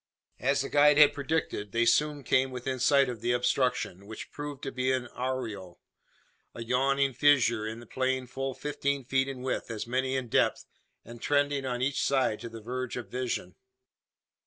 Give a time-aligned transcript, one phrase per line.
[0.39, 4.63] As the guide had predicted, they soon came within sight of the obstruction; which proved
[4.63, 5.77] to be an arroyo
[6.55, 10.65] a yawning fissure in the plain full fifteen feet in width, as many in depth,
[11.05, 13.53] and trending on each side to the verge of vision.